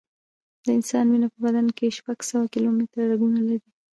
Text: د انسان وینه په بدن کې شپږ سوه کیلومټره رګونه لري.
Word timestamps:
د 0.65 0.67
انسان 0.77 1.05
وینه 1.09 1.27
په 1.33 1.39
بدن 1.45 1.65
کې 1.77 1.95
شپږ 1.97 2.19
سوه 2.29 2.45
کیلومټره 2.53 3.03
رګونه 3.11 3.39
لري. 3.49 3.69